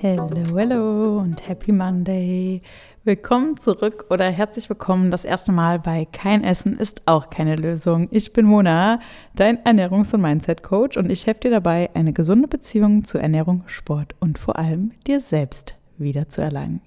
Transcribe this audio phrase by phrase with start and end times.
[0.00, 2.62] Hello, hello und Happy Monday.
[3.02, 8.06] Willkommen zurück oder herzlich willkommen das erste Mal bei Kein Essen ist auch keine Lösung.
[8.12, 9.00] Ich bin Mona,
[9.34, 14.14] dein Ernährungs- und Mindset-Coach und ich helfe dir dabei, eine gesunde Beziehung zu Ernährung, Sport
[14.20, 16.80] und vor allem dir selbst wieder zu erlangen.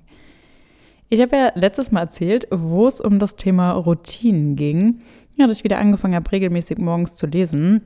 [1.09, 5.01] Ich habe ja letztes Mal erzählt, wo es um das Thema Routinen ging.
[5.35, 7.81] Ja, dass ich wieder angefangen habe, regelmäßig morgens zu lesen.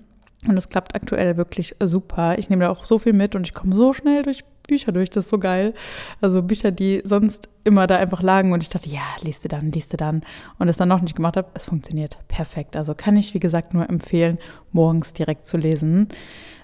[0.48, 2.38] Und es klappt aktuell wirklich super.
[2.38, 5.10] Ich nehme da auch so viel mit und ich komme so schnell durch Bücher durch.
[5.10, 5.74] Das ist so geil.
[6.22, 9.72] Also Bücher, die sonst immer da einfach lagen und ich dachte, ja, liest du dann,
[9.72, 10.24] liest du dann.
[10.60, 12.76] Und es dann noch nicht gemacht habe, es funktioniert perfekt.
[12.76, 14.38] Also kann ich, wie gesagt, nur empfehlen,
[14.72, 16.10] morgens direkt zu lesen,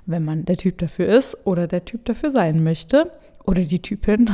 [0.06, 3.12] wenn man der Typ dafür ist oder der Typ dafür sein möchte
[3.52, 4.32] oder die Typin.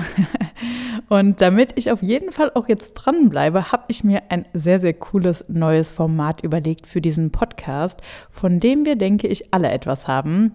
[1.10, 4.94] Und damit ich auf jeden Fall auch jetzt dranbleibe, habe ich mir ein sehr, sehr
[4.94, 10.54] cooles neues Format überlegt für diesen Podcast, von dem wir, denke ich, alle etwas haben.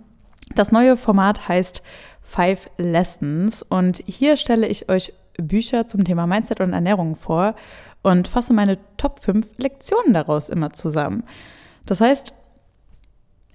[0.55, 1.83] Das neue Format heißt
[2.23, 7.55] Five Lessons und hier stelle ich euch Bücher zum Thema Mindset und Ernährung vor
[8.03, 11.25] und fasse meine Top 5 Lektionen daraus immer zusammen.
[11.87, 12.35] Das heißt,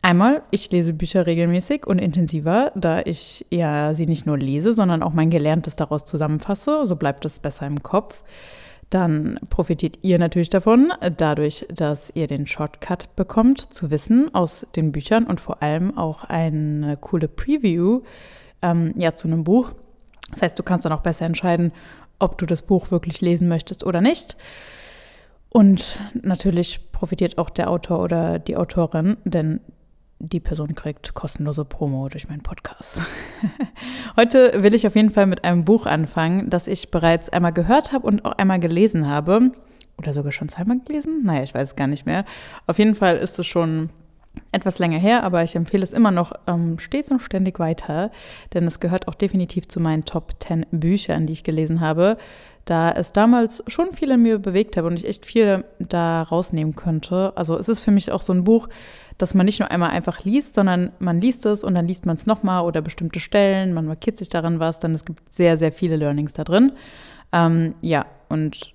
[0.01, 5.03] Einmal, ich lese Bücher regelmäßig und intensiver, da ich ja sie nicht nur lese, sondern
[5.03, 6.85] auch mein Gelerntes daraus zusammenfasse.
[6.85, 8.23] So bleibt es besser im Kopf.
[8.89, 14.93] Dann profitiert ihr natürlich davon, dadurch, dass ihr den Shortcut bekommt, zu wissen aus den
[14.93, 18.01] Büchern und vor allem auch eine coole Preview
[18.61, 19.71] ähm, ja, zu einem Buch.
[20.31, 21.73] Das heißt, du kannst dann auch besser entscheiden,
[22.19, 24.37] ob du das Buch wirklich lesen möchtest oder nicht.
[25.49, 29.59] Und natürlich profitiert auch der Autor oder die Autorin, denn
[30.19, 33.01] die Person kriegt kostenlose Promo durch meinen Podcast.
[34.17, 37.91] Heute will ich auf jeden Fall mit einem Buch anfangen, das ich bereits einmal gehört
[37.91, 39.51] habe und auch einmal gelesen habe.
[39.97, 41.23] Oder sogar schon zweimal gelesen?
[41.23, 42.25] Naja, ich weiß es gar nicht mehr.
[42.65, 43.89] Auf jeden Fall ist es schon
[44.51, 48.11] etwas länger her, aber ich empfehle es immer noch ähm, stets und ständig weiter,
[48.53, 52.17] denn es gehört auch definitiv zu meinen Top 10 Büchern, die ich gelesen habe,
[52.69, 56.75] da es damals schon viel in mir bewegt hat und ich echt viel da rausnehmen
[56.75, 57.31] könnte.
[57.35, 58.67] Also es ist für mich auch so ein Buch,
[59.17, 62.15] dass man nicht nur einmal einfach liest, sondern man liest es und dann liest man
[62.15, 65.71] es nochmal oder bestimmte Stellen, man markiert sich daran was, dann es gibt sehr, sehr
[65.71, 66.73] viele Learnings da drin.
[67.31, 68.73] Ähm, ja, und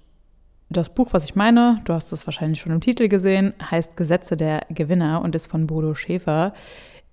[0.71, 4.39] das Buch, was ich meine, du hast es wahrscheinlich schon im Titel gesehen, heißt Gesetze
[4.39, 6.55] der Gewinner und ist von Bodo Schäfer.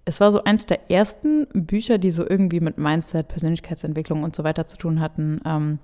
[0.06, 4.46] Es war so eins der ersten Bücher, die so irgendwie mit Mindset, Persönlichkeitsentwicklung und so
[4.46, 5.42] weiter zu tun hatten.
[5.46, 5.80] Ähm,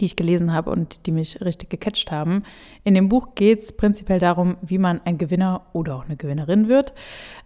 [0.00, 2.44] die ich gelesen habe und die mich richtig gecatcht haben.
[2.84, 6.68] In dem Buch geht es prinzipiell darum, wie man ein Gewinner oder auch eine Gewinnerin
[6.68, 6.92] wird.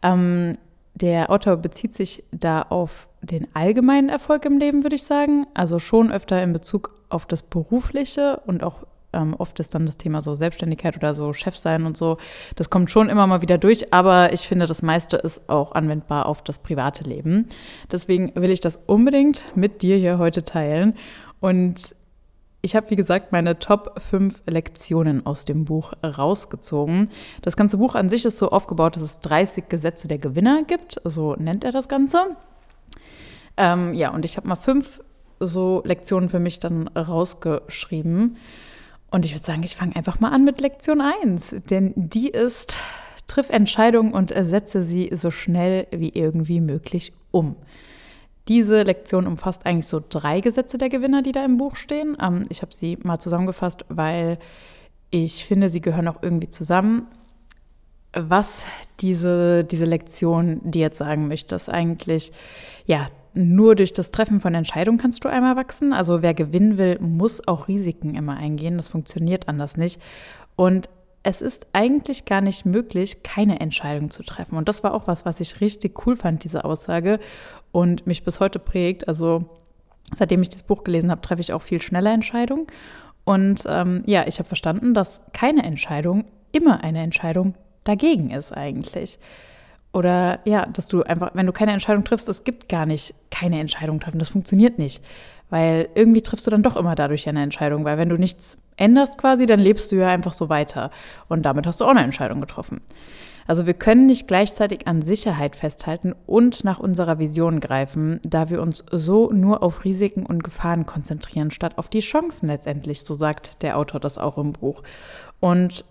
[0.02, 0.58] Ähm,
[0.94, 5.46] der Autor bezieht sich da auf den allgemeinen Erfolg im Leben, würde ich sagen.
[5.54, 9.96] Also schon öfter in Bezug auf das Berufliche und auch ähm, oft ist dann das
[9.96, 12.18] Thema so Selbstständigkeit oder so Chef sein und so.
[12.56, 16.26] Das kommt schon immer mal wieder durch, aber ich finde, das meiste ist auch anwendbar
[16.26, 17.48] auf das private Leben.
[17.90, 20.94] Deswegen will ich das unbedingt mit dir hier heute teilen.
[21.40, 21.94] Und
[22.62, 27.10] ich habe, wie gesagt, meine Top 5 Lektionen aus dem Buch rausgezogen.
[27.42, 31.00] Das ganze Buch an sich ist so aufgebaut, dass es 30 Gesetze der Gewinner gibt.
[31.04, 32.36] So nennt er das Ganze.
[33.56, 35.00] Ähm, ja, und ich habe mal fünf
[35.40, 38.36] so Lektionen für mich dann rausgeschrieben.
[39.10, 42.78] Und ich würde sagen, ich fange einfach mal an mit Lektion 1, denn die ist,
[43.26, 47.56] triff Entscheidungen und ersetze sie so schnell wie irgendwie möglich um.
[48.48, 52.16] Diese Lektion umfasst eigentlich so drei Gesetze der Gewinner, die da im Buch stehen.
[52.20, 54.38] Ähm, ich habe sie mal zusammengefasst, weil
[55.10, 57.06] ich finde, sie gehören auch irgendwie zusammen.
[58.14, 58.64] Was
[59.00, 62.32] diese, diese Lektion dir jetzt sagen möchte, ist eigentlich,
[62.86, 65.92] ja, nur durch das Treffen von Entscheidungen kannst du einmal wachsen.
[65.92, 68.76] Also wer gewinnen will, muss auch Risiken immer eingehen.
[68.76, 70.02] Das funktioniert anders nicht.
[70.56, 70.90] Und
[71.22, 74.56] es ist eigentlich gar nicht möglich, keine Entscheidung zu treffen.
[74.56, 77.20] Und das war auch was, was ich richtig cool fand, diese Aussage
[77.70, 79.06] und mich bis heute prägt.
[79.08, 79.44] Also
[80.16, 82.66] seitdem ich dieses Buch gelesen habe, treffe ich auch viel schneller Entscheidungen.
[83.24, 89.18] Und ähm, ja, ich habe verstanden, dass keine Entscheidung immer eine Entscheidung dagegen ist eigentlich.
[89.92, 93.60] Oder ja, dass du einfach, wenn du keine Entscheidung triffst, es gibt gar nicht keine
[93.60, 94.18] Entscheidung treffen.
[94.18, 95.02] Das funktioniert nicht.
[95.52, 97.84] Weil irgendwie triffst du dann doch immer dadurch eine Entscheidung.
[97.84, 100.90] Weil wenn du nichts änderst quasi, dann lebst du ja einfach so weiter.
[101.28, 102.80] Und damit hast du auch eine Entscheidung getroffen.
[103.46, 108.62] Also wir können nicht gleichzeitig an Sicherheit festhalten und nach unserer Vision greifen, da wir
[108.62, 113.62] uns so nur auf Risiken und Gefahren konzentrieren, statt auf die Chancen letztendlich, so sagt
[113.62, 114.82] der Autor das auch im Buch.
[115.38, 115.84] Und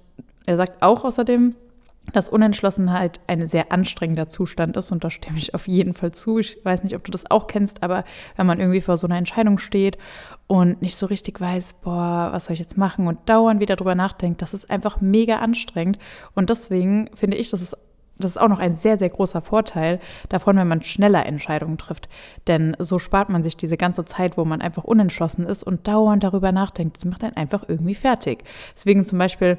[0.47, 1.55] er sagt auch außerdem,
[2.13, 6.39] dass Unentschlossenheit ein sehr anstrengender Zustand ist und da stimme ich auf jeden Fall zu.
[6.39, 8.03] Ich weiß nicht, ob du das auch kennst, aber
[8.35, 9.97] wenn man irgendwie vor so einer Entscheidung steht
[10.47, 13.95] und nicht so richtig weiß, boah, was soll ich jetzt machen und dauernd wieder drüber
[13.95, 15.97] nachdenkt, das ist einfach mega anstrengend
[16.33, 17.75] und deswegen finde ich, dass es
[18.21, 19.99] das ist auch noch ein sehr, sehr großer Vorteil
[20.29, 22.07] davon, wenn man schneller Entscheidungen trifft.
[22.47, 26.23] Denn so spart man sich diese ganze Zeit, wo man einfach unentschlossen ist und dauernd
[26.23, 26.97] darüber nachdenkt.
[26.97, 28.43] Das macht einen einfach irgendwie fertig.
[28.75, 29.57] Deswegen zum Beispiel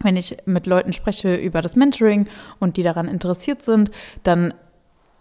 [0.00, 2.28] wenn ich mit Leuten spreche über das Mentoring
[2.58, 3.90] und die daran interessiert sind,
[4.22, 4.54] dann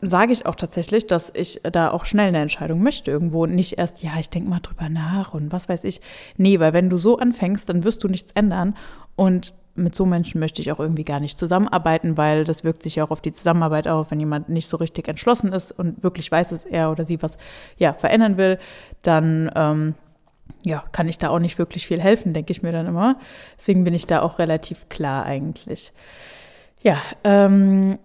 [0.01, 3.45] sage ich auch tatsächlich, dass ich da auch schnell eine Entscheidung möchte irgendwo.
[3.45, 6.01] Nicht erst, ja, ich denke mal drüber nach und was weiß ich.
[6.37, 8.75] Nee, weil wenn du so anfängst, dann wirst du nichts ändern.
[9.15, 12.95] Und mit so Menschen möchte ich auch irgendwie gar nicht zusammenarbeiten, weil das wirkt sich
[12.95, 14.11] ja auch auf die Zusammenarbeit auf.
[14.11, 17.37] Wenn jemand nicht so richtig entschlossen ist und wirklich weiß, dass er oder sie was
[17.77, 18.59] ja, verändern will,
[19.01, 19.95] dann ähm,
[20.63, 23.17] ja, kann ich da auch nicht wirklich viel helfen, denke ich mir dann immer.
[23.57, 25.93] Deswegen bin ich da auch relativ klar eigentlich.
[26.81, 27.97] Ja, ähm,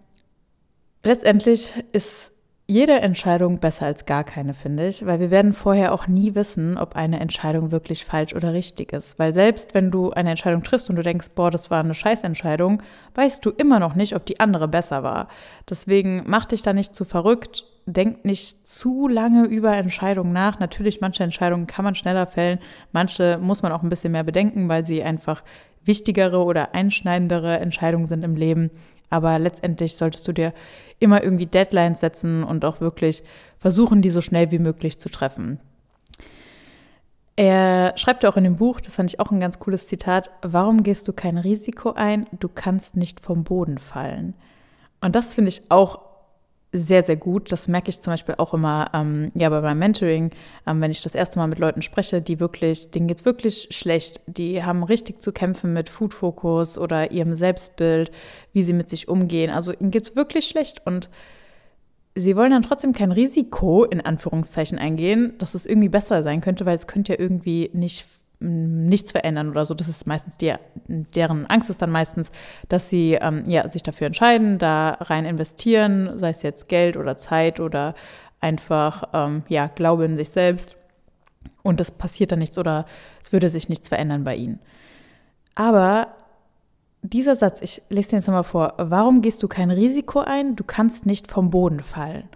[1.02, 2.32] letztendlich ist
[2.72, 6.78] jede Entscheidung besser als gar keine, finde ich, weil wir werden vorher auch nie wissen,
[6.78, 9.18] ob eine Entscheidung wirklich falsch oder richtig ist.
[9.18, 12.82] Weil selbst wenn du eine Entscheidung triffst und du denkst, boah, das war eine Scheißentscheidung,
[13.14, 15.28] weißt du immer noch nicht, ob die andere besser war.
[15.68, 20.58] Deswegen mach dich da nicht zu verrückt, denk nicht zu lange über Entscheidungen nach.
[20.58, 22.58] Natürlich, manche Entscheidungen kann man schneller fällen,
[22.92, 25.42] manche muss man auch ein bisschen mehr bedenken, weil sie einfach
[25.84, 28.70] wichtigere oder einschneidendere Entscheidungen sind im Leben.
[29.10, 30.54] Aber letztendlich solltest du dir
[30.98, 33.22] immer irgendwie Deadlines setzen und auch wirklich
[33.58, 35.60] versuchen, die so schnell wie möglich zu treffen.
[37.34, 40.82] Er schreibt auch in dem Buch, das fand ich auch ein ganz cooles Zitat, warum
[40.82, 42.26] gehst du kein Risiko ein?
[42.38, 44.34] Du kannst nicht vom Boden fallen.
[45.00, 46.11] Und das finde ich auch
[46.72, 47.52] sehr, sehr gut.
[47.52, 50.30] Das merke ich zum Beispiel auch immer ähm, ja, bei meinem Mentoring,
[50.66, 53.68] ähm, wenn ich das erste Mal mit Leuten spreche, die wirklich, denen geht es wirklich
[53.70, 54.20] schlecht.
[54.26, 58.10] Die haben richtig zu kämpfen mit Food Focus oder ihrem Selbstbild,
[58.54, 59.50] wie sie mit sich umgehen.
[59.50, 61.10] Also ihnen geht es wirklich schlecht und
[62.14, 66.64] sie wollen dann trotzdem kein Risiko in Anführungszeichen eingehen, dass es irgendwie besser sein könnte,
[66.64, 68.06] weil es könnte ja irgendwie nicht
[68.42, 69.74] nichts verändern oder so.
[69.74, 70.54] Das ist meistens die,
[70.86, 72.30] deren Angst ist dann meistens,
[72.68, 77.16] dass sie ähm, ja, sich dafür entscheiden, da rein investieren, sei es jetzt Geld oder
[77.16, 77.94] Zeit oder
[78.40, 80.76] einfach ähm, ja, Glaube in sich selbst.
[81.62, 82.86] Und das passiert dann nichts oder
[83.22, 84.58] es würde sich nichts verändern bei ihnen.
[85.54, 86.08] Aber
[87.02, 88.74] dieser Satz, ich lese den jetzt nochmal vor.
[88.78, 90.56] Warum gehst du kein Risiko ein?
[90.56, 92.28] Du kannst nicht vom Boden fallen.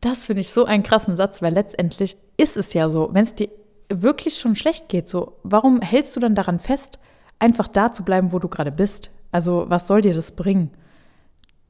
[0.00, 3.34] Das finde ich so einen krassen Satz, weil letztendlich ist es ja so, wenn es
[3.34, 3.48] dir
[3.88, 6.98] wirklich schon schlecht geht, so, warum hältst du dann daran fest,
[7.38, 9.10] einfach da zu bleiben, wo du gerade bist?
[9.32, 10.70] Also, was soll dir das bringen?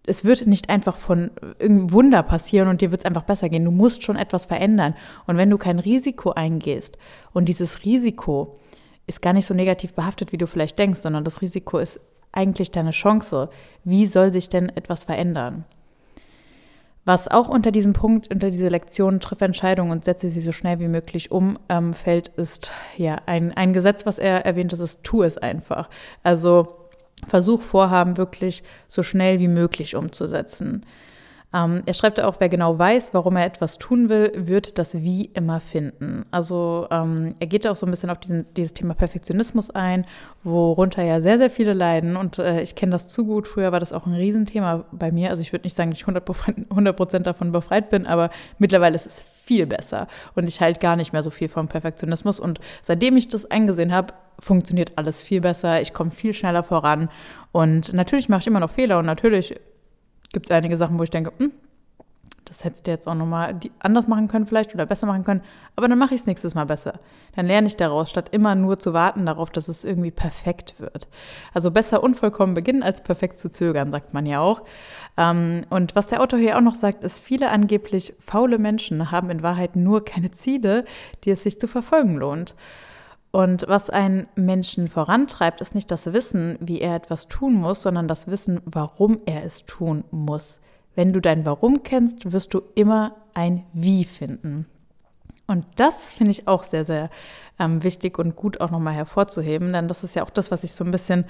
[0.06, 3.64] Es wird nicht einfach von irgendeinem Wunder passieren und dir wird es einfach besser gehen.
[3.64, 4.94] Du musst schon etwas verändern.
[5.26, 6.98] Und wenn du kein Risiko eingehst
[7.32, 8.60] und dieses Risiko
[9.06, 12.00] ist gar nicht so negativ behaftet, wie du vielleicht denkst, sondern das Risiko ist
[12.32, 13.48] eigentlich deine Chance.
[13.82, 15.64] Wie soll sich denn etwas verändern?
[17.04, 20.78] Was auch unter diesem Punkt, unter diese Lektion triff Entscheidungen und setze sie so schnell
[20.80, 25.04] wie möglich um, ähm, fällt, ist ja ein, ein Gesetz, was er erwähnt, das ist,
[25.04, 25.90] tu es einfach.
[26.22, 26.76] Also
[27.26, 30.86] versuch Vorhaben wirklich so schnell wie möglich umzusetzen.
[31.54, 35.26] Ähm, er schreibt auch, wer genau weiß, warum er etwas tun will, wird das Wie
[35.26, 36.26] immer finden.
[36.32, 40.04] Also ähm, er geht auch so ein bisschen auf diesen, dieses Thema Perfektionismus ein,
[40.42, 42.16] worunter ja sehr, sehr viele leiden.
[42.16, 43.46] Und äh, ich kenne das zu gut.
[43.46, 45.30] Früher war das auch ein Riesenthema bei mir.
[45.30, 49.06] Also ich würde nicht sagen, dass ich 100 Prozent davon befreit bin, aber mittlerweile ist
[49.06, 50.08] es viel besser.
[50.34, 52.40] Und ich halte gar nicht mehr so viel vom Perfektionismus.
[52.40, 55.80] Und seitdem ich das eingesehen habe, funktioniert alles viel besser.
[55.80, 57.10] Ich komme viel schneller voran.
[57.52, 59.54] Und natürlich mache ich immer noch Fehler und natürlich
[60.34, 61.52] gibt es einige Sachen, wo ich denke, hm,
[62.44, 65.40] das hättest du jetzt auch nochmal anders machen können vielleicht oder besser machen können,
[65.76, 67.00] aber dann mache ich es nächstes Mal besser.
[67.34, 71.08] Dann lerne ich daraus, statt immer nur zu warten darauf, dass es irgendwie perfekt wird.
[71.54, 74.62] Also besser unvollkommen beginnen, als perfekt zu zögern, sagt man ja auch.
[75.16, 79.30] Ähm, und was der Autor hier auch noch sagt, ist, viele angeblich faule Menschen haben
[79.30, 80.84] in Wahrheit nur keine Ziele,
[81.24, 82.54] die es sich zu verfolgen lohnt.
[83.34, 88.06] Und was einen Menschen vorantreibt, ist nicht das Wissen, wie er etwas tun muss, sondern
[88.06, 90.60] das Wissen, warum er es tun muss.
[90.94, 94.66] Wenn du dein Warum kennst, wirst du immer ein Wie finden.
[95.48, 97.10] Und das finde ich auch sehr, sehr
[97.58, 100.72] ähm, wichtig und gut auch nochmal hervorzuheben, denn das ist ja auch das, was ich
[100.72, 101.24] so ein bisschen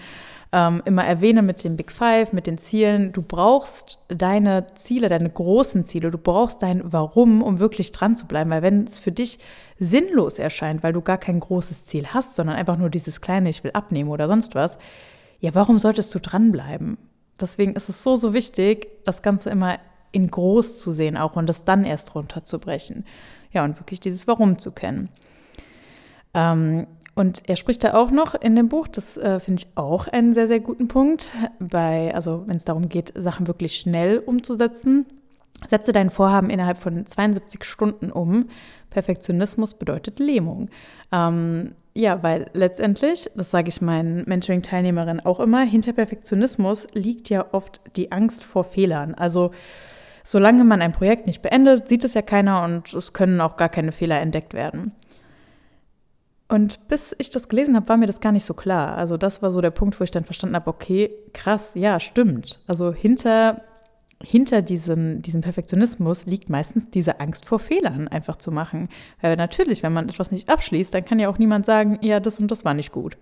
[0.52, 3.12] ähm, immer erwähne mit dem Big Five, mit den Zielen.
[3.12, 8.26] Du brauchst deine Ziele, deine großen Ziele, du brauchst dein Warum, um wirklich dran zu
[8.26, 9.38] bleiben, weil wenn es für dich
[9.78, 13.64] sinnlos erscheint, weil du gar kein großes Ziel hast, sondern einfach nur dieses kleine, ich
[13.64, 14.78] will abnehmen oder sonst was,
[15.40, 16.96] ja, warum solltest du dranbleiben?
[17.40, 19.78] Deswegen ist es so, so wichtig, das Ganze immer
[20.12, 23.04] in groß zu sehen auch und das dann erst runterzubrechen.
[23.52, 25.08] Ja, und wirklich dieses Warum zu kennen.
[26.34, 30.08] Ähm, und er spricht da auch noch in dem Buch, das äh, finde ich auch
[30.08, 35.06] einen sehr, sehr guten Punkt, bei, also wenn es darum geht, Sachen wirklich schnell umzusetzen.
[35.68, 38.48] Setze dein Vorhaben innerhalb von 72 Stunden um.
[38.90, 40.70] Perfektionismus bedeutet Lähmung.
[41.12, 47.46] Ähm, ja, weil letztendlich, das sage ich meinen Mentoring-Teilnehmerinnen auch immer, hinter Perfektionismus liegt ja
[47.52, 49.14] oft die Angst vor Fehlern.
[49.14, 49.52] Also
[50.24, 53.68] solange man ein Projekt nicht beendet, sieht es ja keiner und es können auch gar
[53.68, 54.92] keine Fehler entdeckt werden.
[56.48, 58.96] Und bis ich das gelesen habe, war mir das gar nicht so klar.
[58.96, 62.60] Also das war so der Punkt, wo ich dann verstanden habe, okay, krass, ja, stimmt.
[62.66, 63.62] Also hinter
[64.22, 68.88] hinter diesem, diesem Perfektionismus liegt meistens diese Angst vor Fehlern einfach zu machen.
[69.20, 72.38] Weil natürlich, wenn man etwas nicht abschließt, dann kann ja auch niemand sagen, ja, das
[72.38, 73.16] und das war nicht gut.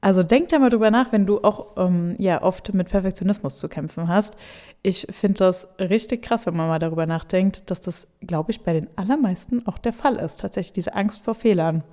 [0.00, 3.70] Also denk da mal drüber nach, wenn du auch ähm, ja oft mit Perfektionismus zu
[3.70, 4.34] kämpfen hast.
[4.82, 8.74] Ich finde das richtig krass, wenn man mal darüber nachdenkt, dass das, glaube ich, bei
[8.74, 10.40] den allermeisten auch der Fall ist.
[10.40, 11.84] Tatsächlich diese Angst vor Fehlern.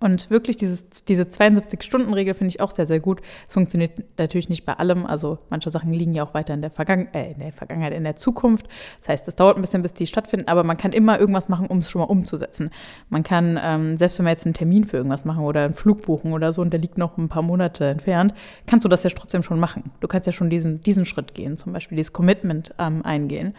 [0.00, 3.20] Und wirklich dieses, diese 72-Stunden-Regel finde ich auch sehr, sehr gut.
[3.48, 5.06] Es funktioniert natürlich nicht bei allem.
[5.06, 8.04] Also manche Sachen liegen ja auch weiter in der, Vergangen äh, in der Vergangenheit, in
[8.04, 8.68] der Zukunft.
[9.00, 11.66] Das heißt, es dauert ein bisschen, bis die stattfinden, aber man kann immer irgendwas machen,
[11.66, 12.70] um es schon mal umzusetzen.
[13.08, 16.02] Man kann, ähm, selbst wenn wir jetzt einen Termin für irgendwas machen oder einen Flug
[16.02, 18.34] buchen oder so und der liegt noch ein paar Monate entfernt,
[18.66, 19.90] kannst du das ja trotzdem schon machen.
[20.00, 23.54] Du kannst ja schon diesen, diesen Schritt gehen, zum Beispiel dieses Commitment ähm, eingehen.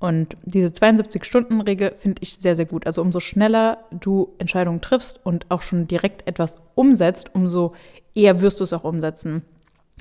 [0.00, 2.86] Und diese 72-Stunden-Regel finde ich sehr, sehr gut.
[2.86, 7.74] Also umso schneller du Entscheidungen triffst und auch schon direkt etwas umsetzt, umso
[8.14, 9.42] eher wirst du es auch umsetzen.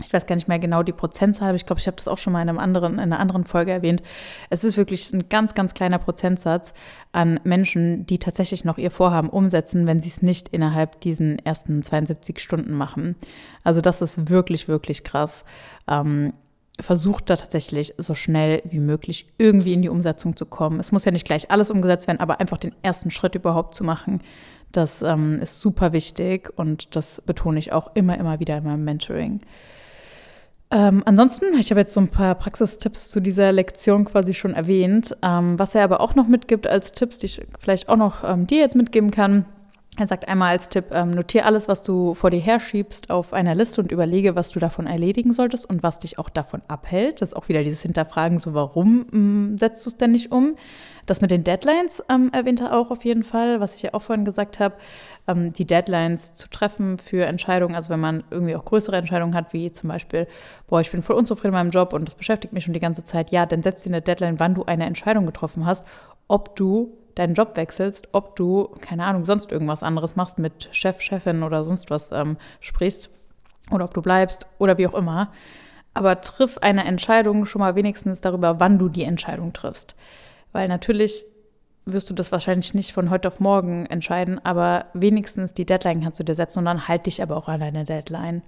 [0.01, 2.17] Ich weiß gar nicht mehr genau die Prozentzahl, aber ich glaube, ich habe das auch
[2.17, 4.01] schon mal in, einem anderen, in einer anderen Folge erwähnt.
[4.49, 6.73] Es ist wirklich ein ganz, ganz kleiner Prozentsatz
[7.11, 11.83] an Menschen, die tatsächlich noch ihr Vorhaben umsetzen, wenn sie es nicht innerhalb diesen ersten
[11.83, 13.17] 72 Stunden machen.
[13.65, 15.43] Also das ist wirklich, wirklich krass.
[15.89, 16.31] Ähm,
[16.79, 20.79] versucht da tatsächlich so schnell wie möglich irgendwie in die Umsetzung zu kommen.
[20.79, 23.83] Es muss ja nicht gleich alles umgesetzt werden, aber einfach den ersten Schritt überhaupt zu
[23.83, 24.21] machen,
[24.71, 28.83] das ähm, ist super wichtig und das betone ich auch immer, immer wieder in meinem
[28.83, 29.41] Mentoring.
[30.71, 35.17] Ähm, ansonsten, ich habe jetzt so ein paar Praxistipps zu dieser Lektion quasi schon erwähnt.
[35.24, 38.45] Ähm, was er aber auch noch mitgibt als Tipps, die ich vielleicht auch noch ähm,
[38.45, 39.45] dir jetzt mitgeben kann,
[39.98, 43.55] er sagt einmal als Tipp, ähm, notiere alles, was du vor dir herschiebst, auf einer
[43.55, 47.22] Liste und überlege, was du davon erledigen solltest und was dich auch davon abhält.
[47.22, 50.55] Das ist auch wieder dieses Hinterfragen, so warum ähm, setzt du es denn nicht um?
[51.05, 54.03] Das mit den Deadlines ähm, erwähnt er auch auf jeden Fall, was ich ja auch
[54.03, 54.75] vorhin gesagt habe,
[55.27, 59.51] ähm, die Deadlines zu treffen für Entscheidungen, also wenn man irgendwie auch größere Entscheidungen hat,
[59.51, 60.27] wie zum Beispiel,
[60.67, 63.03] boah, ich bin voll unzufrieden mit meinem Job und das beschäftigt mich schon die ganze
[63.03, 65.84] Zeit, ja, dann setz dir eine Deadline, wann du eine Entscheidung getroffen hast,
[66.27, 71.01] ob du deinen Job wechselst, ob du, keine Ahnung, sonst irgendwas anderes machst, mit Chef,
[71.01, 73.09] Chefin oder sonst was ähm, sprichst
[73.71, 75.31] oder ob du bleibst oder wie auch immer.
[75.93, 79.95] Aber triff eine Entscheidung schon mal wenigstens darüber, wann du die Entscheidung triffst.
[80.51, 81.25] Weil natürlich
[81.85, 86.19] wirst du das wahrscheinlich nicht von heute auf morgen entscheiden, aber wenigstens die Deadline kannst
[86.19, 88.43] du dir setzen und dann halt dich aber auch an deine Deadline.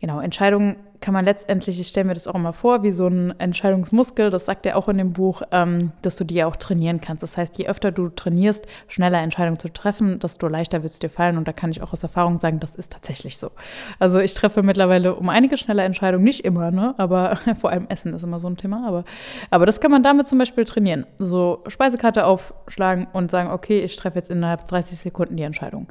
[0.00, 3.34] Genau, Entscheidungen kann man letztendlich, ich stelle mir das auch immer vor, wie so ein
[3.38, 7.00] Entscheidungsmuskel, das sagt er auch in dem Buch, ähm, dass du die ja auch trainieren
[7.00, 7.22] kannst.
[7.22, 11.10] Das heißt, je öfter du trainierst, schneller Entscheidungen zu treffen, desto leichter wird es dir
[11.10, 11.36] fallen.
[11.36, 13.50] Und da kann ich auch aus Erfahrung sagen, das ist tatsächlich so.
[13.98, 16.94] Also ich treffe mittlerweile um einige schnelle Entscheidungen, nicht immer, ne?
[16.98, 18.86] aber vor allem Essen ist immer so ein Thema.
[18.86, 19.04] Aber,
[19.50, 21.06] aber das kann man damit zum Beispiel trainieren.
[21.18, 25.88] So Speisekarte aufschlagen und sagen, okay, ich treffe jetzt innerhalb 30 Sekunden die Entscheidung.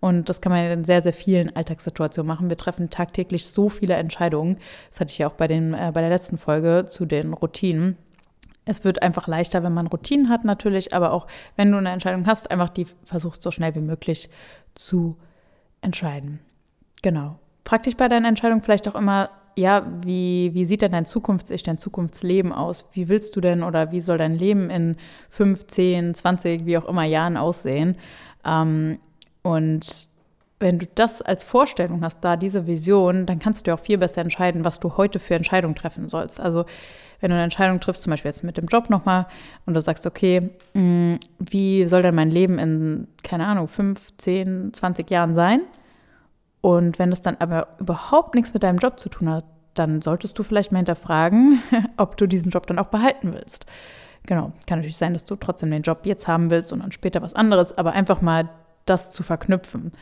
[0.00, 2.48] Und das kann man in sehr, sehr vielen Alltagssituationen machen.
[2.48, 4.58] Wir treffen tagtäglich so viele Entscheidungen.
[4.88, 7.96] Das hatte ich ja auch bei, den, äh, bei der letzten Folge zu den Routinen.
[8.64, 11.26] Es wird einfach leichter, wenn man Routinen hat natürlich, aber auch
[11.56, 14.30] wenn du eine Entscheidung hast, einfach die versuchst so schnell wie möglich
[14.74, 15.16] zu
[15.82, 16.40] entscheiden.
[17.02, 17.38] Genau.
[17.64, 21.62] Frag dich bei deiner Entscheidung vielleicht auch immer, ja, wie, wie sieht denn dein Zukunfts-Ich,
[21.62, 22.86] dein Zukunftsleben aus?
[22.92, 24.96] Wie willst du denn oder wie soll dein Leben in
[25.30, 27.96] 15, 20, wie auch immer Jahren aussehen?
[28.44, 28.98] Ähm,
[29.42, 30.08] und
[30.60, 34.20] wenn du das als Vorstellung hast, da diese Vision, dann kannst du auch viel besser
[34.20, 36.38] entscheiden, was du heute für Entscheidungen treffen sollst.
[36.38, 36.66] Also
[37.20, 39.26] wenn du eine Entscheidung triffst, zum Beispiel jetzt mit dem Job nochmal,
[39.64, 44.72] und du sagst, okay, mm, wie soll denn mein Leben in, keine Ahnung, 5, 10,
[44.74, 45.62] 20 Jahren sein?
[46.60, 49.44] Und wenn das dann aber überhaupt nichts mit deinem Job zu tun hat,
[49.74, 51.62] dann solltest du vielleicht mal hinterfragen,
[51.96, 53.64] ob du diesen Job dann auch behalten willst.
[54.26, 57.22] Genau, kann natürlich sein, dass du trotzdem den Job jetzt haben willst und dann später
[57.22, 58.50] was anderes, aber einfach mal
[58.86, 59.92] das zu verknüpfen,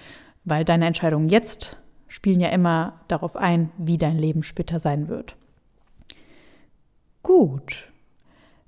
[0.45, 1.77] weil deine Entscheidungen jetzt
[2.09, 5.37] spielen ja immer darauf ein, wie dein Leben später sein wird.
[7.23, 7.91] Gut,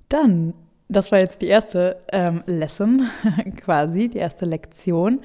[0.09, 0.53] dann,
[0.87, 3.09] das war jetzt die erste ähm, Lesson
[3.57, 5.21] quasi, die erste Lektion.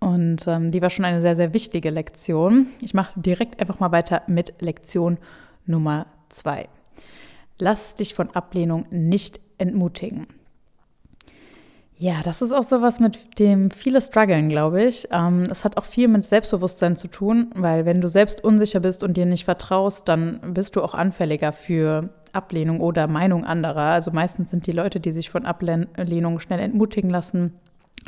[0.00, 2.68] Und ähm, die war schon eine sehr, sehr wichtige Lektion.
[2.80, 5.18] Ich mache direkt einfach mal weiter mit Lektion
[5.66, 6.68] Nummer zwei.
[7.58, 10.26] Lass dich von Ablehnung nicht entmutigen.
[12.02, 15.06] Ja, das ist auch sowas, mit dem viele strugglen, glaube ich.
[15.12, 19.04] Ähm, es hat auch viel mit Selbstbewusstsein zu tun, weil wenn du selbst unsicher bist
[19.04, 23.92] und dir nicht vertraust, dann bist du auch anfälliger für Ablehnung oder Meinung anderer.
[23.92, 27.52] Also meistens sind die Leute, die sich von Ablehnung schnell entmutigen lassen,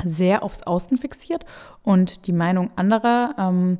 [0.03, 1.45] sehr aufs Außen fixiert
[1.81, 3.77] und die Meinung anderer ähm,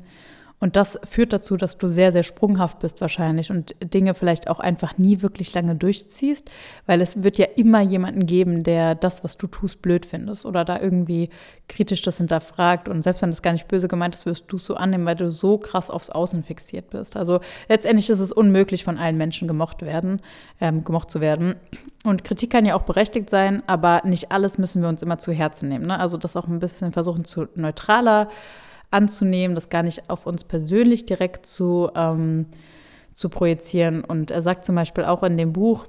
[0.58, 4.58] und das führt dazu, dass du sehr, sehr sprunghaft bist wahrscheinlich und Dinge vielleicht auch
[4.58, 6.50] einfach nie wirklich lange durchziehst,
[6.86, 10.64] weil es wird ja immer jemanden geben, der das, was du tust, blöd findest oder
[10.64, 11.28] da irgendwie
[11.68, 12.88] kritisch das hinterfragt.
[12.88, 15.16] Und selbst wenn das gar nicht böse gemeint ist, wirst du es so annehmen, weil
[15.16, 17.18] du so krass aufs Außen fixiert bist.
[17.18, 20.22] Also letztendlich ist es unmöglich, von allen Menschen gemocht werden,
[20.60, 21.56] ähm, gemocht zu werden.
[22.02, 25.32] Und Kritik kann ja auch berechtigt sein, aber nicht alles müssen wir uns immer zu
[25.32, 25.86] Herzen nehmen.
[25.86, 25.98] Ne?
[25.98, 28.30] Also das auch ein bisschen versuchen zu neutraler
[28.90, 32.46] anzunehmen, das gar nicht auf uns persönlich direkt zu, ähm,
[33.14, 34.04] zu projizieren.
[34.04, 35.86] Und er sagt zum Beispiel auch in dem Buch,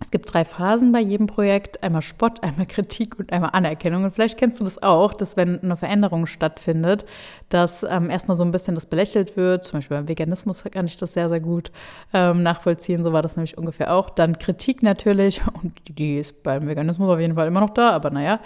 [0.00, 4.04] es gibt drei Phasen bei jedem Projekt, einmal Spott, einmal Kritik und einmal Anerkennung.
[4.04, 7.04] Und vielleicht kennst du das auch, dass wenn eine Veränderung stattfindet,
[7.48, 9.66] dass ähm, erstmal so ein bisschen das belächelt wird.
[9.66, 11.72] Zum Beispiel beim Veganismus kann ich das sehr, sehr gut
[12.12, 13.02] ähm, nachvollziehen.
[13.02, 14.10] So war das nämlich ungefähr auch.
[14.10, 18.10] Dann Kritik natürlich, und die ist beim Veganismus auf jeden Fall immer noch da, aber
[18.10, 18.40] naja.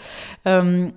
[0.45, 0.95] Ähm,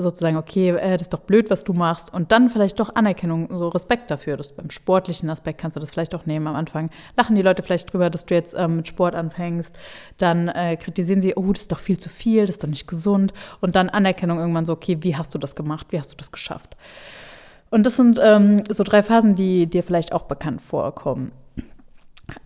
[0.00, 2.12] sozusagen, okay, äh, das ist doch blöd, was du machst.
[2.12, 4.36] Und dann vielleicht doch Anerkennung, so Respekt dafür.
[4.36, 6.90] Das beim sportlichen Aspekt kannst du das vielleicht auch nehmen am Anfang.
[7.16, 9.76] Lachen die Leute vielleicht drüber, dass du jetzt ähm, mit Sport anfängst.
[10.16, 12.86] Dann äh, kritisieren sie, oh, das ist doch viel zu viel, das ist doch nicht
[12.86, 13.32] gesund.
[13.60, 15.88] Und dann Anerkennung irgendwann so, okay, wie hast du das gemacht?
[15.90, 16.76] Wie hast du das geschafft?
[17.70, 21.32] Und das sind ähm, so drei Phasen, die dir vielleicht auch bekannt vorkommen.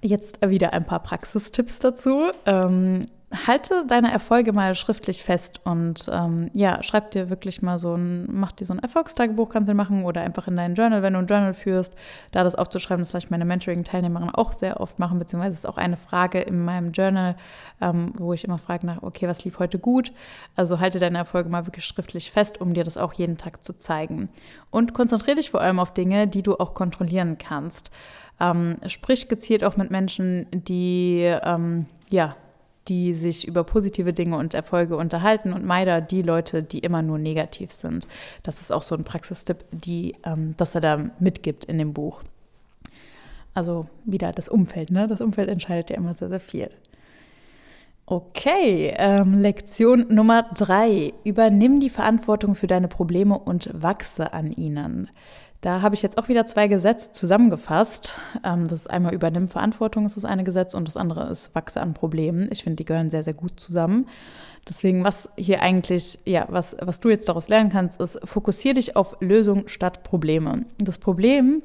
[0.01, 2.31] Jetzt wieder ein paar Praxistipps dazu.
[2.47, 3.09] Ähm,
[3.47, 8.27] halte deine Erfolge mal schriftlich fest und ähm, ja, schreib dir wirklich mal so ein,
[8.31, 11.21] mach dir so ein Erfolgstagebuch, kannst du machen oder einfach in dein Journal, wenn du
[11.21, 11.95] ein Journal führst,
[12.31, 15.97] da das aufzuschreiben, das vielleicht meine Mentoring-Teilnehmerinnen auch sehr oft machen, beziehungsweise ist auch eine
[15.97, 17.37] Frage in meinem Journal,
[17.81, 20.13] ähm, wo ich immer frage nach, okay, was lief heute gut?
[20.55, 23.73] Also halte deine Erfolge mal wirklich schriftlich fest, um dir das auch jeden Tag zu
[23.73, 24.29] zeigen.
[24.71, 27.91] Und konzentriere dich vor allem auf Dinge, die du auch kontrollieren kannst.
[28.41, 32.37] Ähm, sprich gezielt auch mit Menschen, die ähm, ja
[32.89, 37.19] die sich über positive Dinge und Erfolge unterhalten und meide die Leute, die immer nur
[37.19, 38.07] negativ sind.
[38.43, 42.23] Das ist auch so ein Praxistipp, die, ähm, das er da mitgibt in dem Buch.
[43.55, 45.07] Also wieder das Umfeld, ne?
[45.07, 46.71] Das Umfeld entscheidet ja immer sehr, sehr viel.
[48.07, 51.13] Okay, ähm, Lektion Nummer drei.
[51.25, 55.09] Übernimm die Verantwortung für deine Probleme und wachse an ihnen.
[55.63, 58.19] Da habe ich jetzt auch wieder zwei Gesetze zusammengefasst.
[58.45, 61.81] Ähm, das ist einmal Übernimm Verantwortung, ist das eine Gesetz, und das andere ist Wachse
[61.81, 62.49] an Problemen.
[62.51, 64.09] Ich finde, die gehören sehr, sehr gut zusammen.
[64.69, 68.97] Deswegen, was hier eigentlich, ja, was, was du jetzt daraus lernen kannst, ist, fokussiere dich
[68.97, 70.65] auf Lösung statt Probleme.
[70.79, 71.63] Das Problem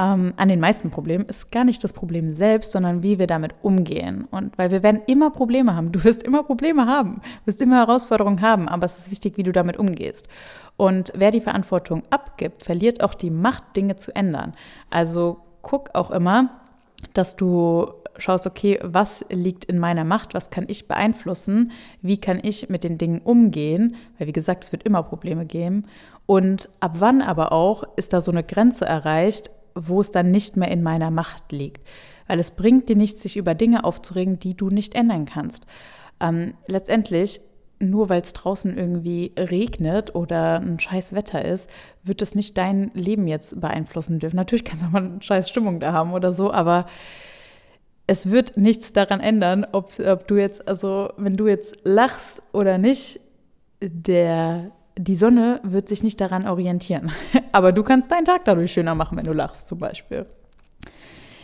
[0.00, 3.54] ähm, an den meisten Problemen ist gar nicht das Problem selbst, sondern wie wir damit
[3.60, 4.26] umgehen.
[4.30, 5.92] Und weil wir werden immer Probleme haben.
[6.00, 9.52] Du wirst immer Probleme haben, wirst immer Herausforderungen haben, aber es ist wichtig, wie du
[9.52, 10.26] damit umgehst.
[10.78, 14.54] Und wer die Verantwortung abgibt, verliert auch die Macht, Dinge zu ändern.
[14.88, 16.48] Also guck auch immer,
[17.12, 22.40] dass du schaust, okay, was liegt in meiner Macht, was kann ich beeinflussen, wie kann
[22.42, 25.84] ich mit den Dingen umgehen, weil wie gesagt, es wird immer Probleme geben.
[26.24, 30.56] Und ab wann aber auch ist da so eine Grenze erreicht, wo es dann nicht
[30.56, 31.86] mehr in meiner Macht liegt.
[32.26, 35.66] Weil es bringt dir nichts, sich über Dinge aufzuregen, die du nicht ändern kannst.
[36.20, 37.40] Ähm, letztendlich
[37.80, 41.68] nur weil es draußen irgendwie regnet oder ein scheiß Wetter ist,
[42.02, 44.36] wird es nicht dein Leben jetzt beeinflussen dürfen.
[44.36, 46.86] Natürlich kannst du auch mal eine scheiß Stimmung da haben oder so, aber
[48.06, 52.76] es wird nichts daran ändern, ob, ob du jetzt, also wenn du jetzt lachst oder
[52.76, 53.20] nicht,
[53.80, 57.12] der, die Sonne wird sich nicht daran orientieren.
[57.52, 60.26] aber du kannst deinen Tag dadurch schöner machen, wenn du lachst zum Beispiel.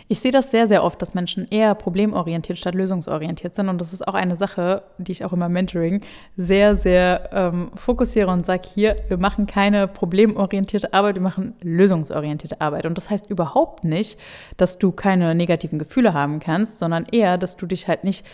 [0.09, 3.69] Ich sehe das sehr, sehr oft, dass Menschen eher problemorientiert statt lösungsorientiert sind.
[3.69, 6.03] Und das ist auch eine Sache, die ich auch immer Mentoring
[6.37, 12.61] sehr, sehr ähm, fokussiere und sage, hier, wir machen keine problemorientierte Arbeit, wir machen lösungsorientierte
[12.61, 12.87] Arbeit.
[12.87, 14.17] Und das heißt überhaupt nicht,
[14.57, 18.25] dass du keine negativen Gefühle haben kannst, sondern eher, dass du dich halt nicht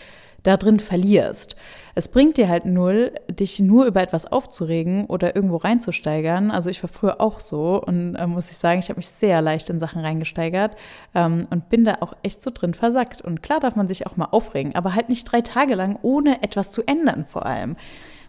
[0.43, 1.55] da drin verlierst.
[1.95, 6.51] Es bringt dir halt null, dich nur über etwas aufzuregen oder irgendwo reinzusteigern.
[6.51, 9.41] Also ich war früher auch so und äh, muss ich sagen, ich habe mich sehr
[9.41, 10.75] leicht in Sachen reingesteigert
[11.15, 13.21] ähm, und bin da auch echt so drin versackt.
[13.21, 16.43] Und klar darf man sich auch mal aufregen, aber halt nicht drei Tage lang, ohne
[16.43, 17.75] etwas zu ändern vor allem.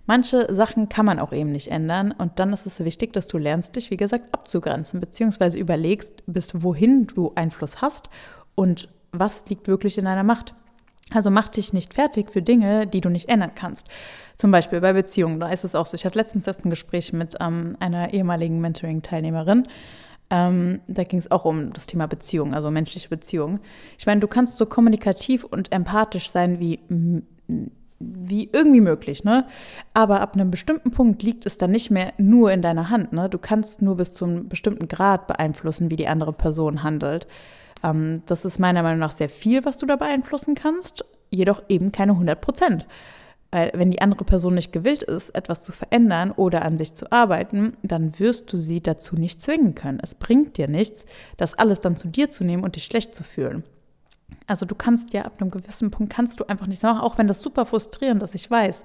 [0.07, 3.39] Manche Sachen kann man auch eben nicht ändern und dann ist es wichtig, dass du
[3.39, 8.11] lernst, dich, wie gesagt, abzugrenzen, beziehungsweise überlegst, bis wohin du Einfluss hast
[8.55, 10.55] und was liegt wirklich in deiner Macht.
[11.15, 13.87] Also mach dich nicht fertig für Dinge, die du nicht ändern kannst.
[14.37, 15.95] Zum Beispiel bei Beziehungen, da ist es auch so.
[15.95, 19.69] Ich hatte letztens erst ein Gespräch mit ähm, einer ehemaligen Mentoring-Teilnehmerin.
[20.31, 23.61] Ähm, da ging es auch um das Thema Beziehung, also menschliche Beziehungen.
[23.99, 26.81] Ich meine, du kannst so kommunikativ und empathisch sein wie,
[28.01, 29.47] wie irgendwie möglich, ne?
[29.93, 33.29] Aber ab einem bestimmten Punkt liegt es dann nicht mehr nur in deiner Hand, ne?
[33.29, 37.27] Du kannst nur bis zu einem bestimmten Grad beeinflussen, wie die andere Person handelt.
[37.85, 41.05] Ähm, das ist meiner Meinung nach sehr viel, was du da beeinflussen kannst.
[41.31, 42.87] jedoch eben keine 100 Prozent.
[43.51, 47.11] Weil wenn die andere Person nicht gewillt ist, etwas zu verändern oder an sich zu
[47.11, 49.99] arbeiten, dann wirst du sie dazu nicht zwingen können.
[50.01, 51.05] Es bringt dir nichts,
[51.37, 53.65] das alles dann zu dir zu nehmen und dich schlecht zu fühlen.
[54.47, 57.27] Also du kannst ja ab einem gewissen Punkt kannst du einfach nicht machen, auch wenn
[57.29, 58.85] das super frustrierend ist, ich weiß.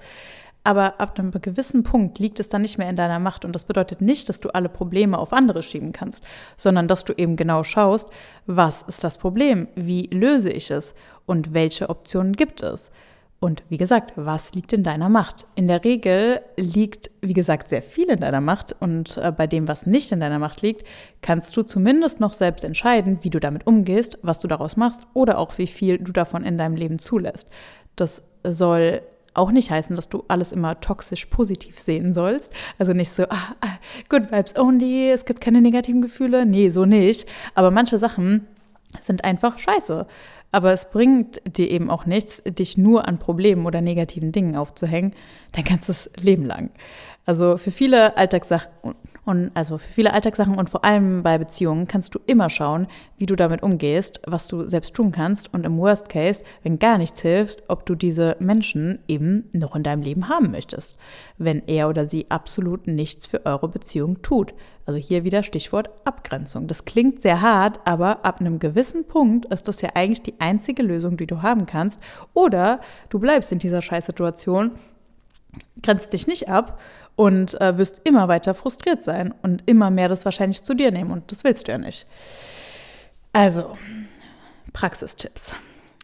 [0.63, 3.45] Aber ab einem gewissen Punkt liegt es dann nicht mehr in deiner Macht.
[3.45, 6.23] Und das bedeutet nicht, dass du alle Probleme auf andere schieben kannst,
[6.57, 8.09] sondern dass du eben genau schaust,
[8.45, 10.95] was ist das Problem, wie löse ich es
[11.25, 12.91] und welche Optionen gibt es.
[13.41, 15.47] Und wie gesagt, was liegt in deiner Macht?
[15.55, 18.75] In der Regel liegt, wie gesagt, sehr viel in deiner Macht.
[18.81, 20.85] Und äh, bei dem, was nicht in deiner Macht liegt,
[21.21, 25.37] kannst du zumindest noch selbst entscheiden, wie du damit umgehst, was du daraus machst oder
[25.37, 27.47] auch wie viel du davon in deinem Leben zulässt.
[27.95, 29.01] Das soll
[29.33, 32.51] auch nicht heißen, dass du alles immer toxisch positiv sehen sollst.
[32.77, 33.77] Also nicht so, ah, ah,
[34.09, 36.45] good vibes only, es gibt keine negativen Gefühle.
[36.45, 37.27] Nee, so nicht.
[37.55, 38.47] Aber manche Sachen
[39.01, 40.07] sind einfach scheiße.
[40.51, 45.13] Aber es bringt dir eben auch nichts, dich nur an Problemen oder negativen Dingen aufzuhängen,
[45.51, 46.71] dein ganzes Leben lang.
[47.25, 48.69] Also für viele Alltagssachen
[49.25, 53.25] und also für viele Alltagssachen und vor allem bei Beziehungen kannst du immer schauen, wie
[53.25, 57.21] du damit umgehst, was du selbst tun kannst und im Worst Case, wenn gar nichts
[57.21, 60.97] hilft, ob du diese Menschen eben noch in deinem Leben haben möchtest,
[61.37, 64.53] wenn er oder sie absolut nichts für eure Beziehung tut.
[64.85, 66.65] Also hier wieder Stichwort Abgrenzung.
[66.65, 70.81] Das klingt sehr hart, aber ab einem gewissen Punkt ist das ja eigentlich die einzige
[70.81, 72.01] Lösung, die du haben kannst.
[72.33, 74.71] Oder du bleibst in dieser Scheißsituation,
[75.83, 76.79] grenzt dich nicht ab
[77.19, 81.11] und äh, wirst immer weiter frustriert sein und immer mehr das wahrscheinlich zu dir nehmen
[81.11, 82.07] und das willst du ja nicht.
[83.33, 83.77] Also,
[84.71, 85.53] Praxistipps.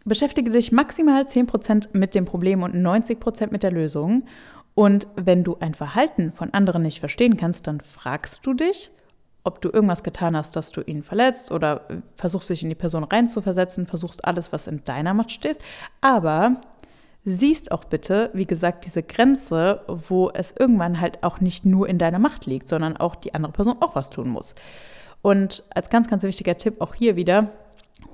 [0.03, 4.25] Beschäftige dich maximal 10% mit dem Problem und 90% mit der Lösung.
[4.73, 8.91] Und wenn du ein Verhalten von anderen nicht verstehen kannst, dann fragst du dich,
[9.45, 13.05] ob du irgendwas getan hast, dass du ihn verletzt oder versuchst dich in die Person
[13.05, 15.59] reinzuversetzen, versuchst alles, was in deiner Macht steht.
[16.01, 16.59] Aber
[17.25, 21.97] siehst auch bitte, wie gesagt, diese Grenze, wo es irgendwann halt auch nicht nur in
[21.97, 24.53] deiner Macht liegt, sondern auch die andere Person auch was tun muss.
[25.23, 27.49] Und als ganz, ganz wichtiger Tipp auch hier wieder,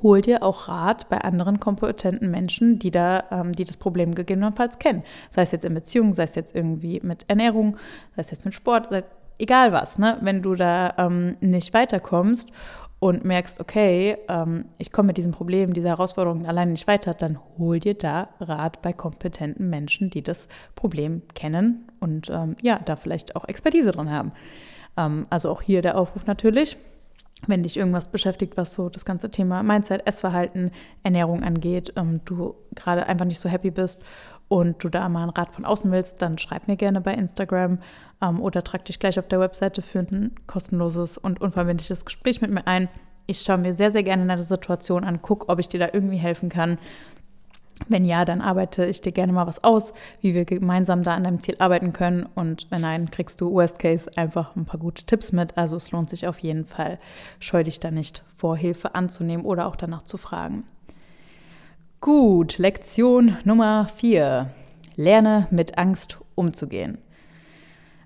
[0.01, 4.79] hol dir auch Rat bei anderen kompetenten Menschen, die da, ähm, die das Problem gegebenenfalls
[4.79, 5.03] kennen.
[5.31, 7.75] Sei es jetzt in Beziehungen, sei es jetzt irgendwie mit Ernährung,
[8.15, 8.87] sei es jetzt mit Sport,
[9.39, 10.17] egal was, ne?
[10.21, 12.49] Wenn du da ähm, nicht weiterkommst
[13.01, 17.39] und merkst, okay, ähm, ich komme mit diesem Problem, dieser Herausforderung alleine nicht weiter, dann
[17.57, 22.95] hol dir da Rat bei kompetenten Menschen, die das Problem kennen und ähm, ja, da
[22.95, 24.33] vielleicht auch Expertise drin haben.
[24.97, 26.77] Ähm, also auch hier der Aufruf natürlich,
[27.47, 30.71] wenn dich irgendwas beschäftigt, was so das ganze Thema Mindset, Essverhalten,
[31.03, 34.01] Ernährung angeht, ähm, du gerade einfach nicht so happy bist
[34.47, 37.79] und du da mal einen Rat von außen willst, dann schreib mir gerne bei Instagram
[38.21, 42.51] ähm, oder trag dich gleich auf der Webseite für ein kostenloses und unverbindliches Gespräch mit
[42.51, 42.89] mir ein.
[43.27, 46.17] Ich schaue mir sehr, sehr gerne eine Situation an, gucke, ob ich dir da irgendwie
[46.17, 46.77] helfen kann.
[47.87, 51.23] Wenn ja, dann arbeite ich dir gerne mal was aus, wie wir gemeinsam da an
[51.23, 52.27] deinem Ziel arbeiten können.
[52.35, 55.57] Und wenn nein, kriegst du Worst Case einfach ein paar gute Tipps mit.
[55.57, 56.99] Also es lohnt sich auf jeden Fall.
[57.39, 60.63] Scheu dich da nicht vor, Hilfe anzunehmen oder auch danach zu fragen.
[61.99, 64.49] Gut, Lektion Nummer 4.
[64.95, 66.97] Lerne mit Angst umzugehen.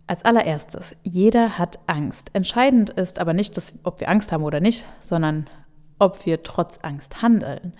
[0.07, 2.29] Als allererstes, jeder hat Angst.
[2.33, 5.47] Entscheidend ist aber nicht, dass, ob wir Angst haben oder nicht, sondern
[5.97, 7.73] ob wir trotz Angst handeln.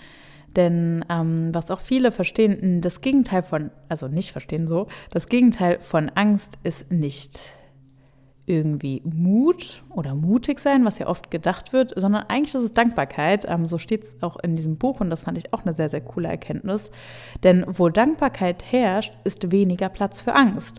[0.56, 5.80] Denn ähm, was auch viele verstehen, das Gegenteil von, also nicht verstehen so, das Gegenteil
[5.82, 7.54] von Angst ist nicht
[8.48, 13.46] irgendwie Mut oder mutig sein, was ja oft gedacht wird, sondern eigentlich ist es Dankbarkeit.
[13.48, 15.90] Ähm, so steht es auch in diesem Buch und das fand ich auch eine sehr,
[15.90, 16.92] sehr coole Erkenntnis.
[17.44, 20.78] Denn wo Dankbarkeit herrscht, ist weniger Platz für Angst.